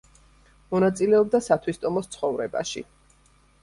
[0.71, 2.89] მონაწილეობდა სათვისტომოს ცხოვრებაში.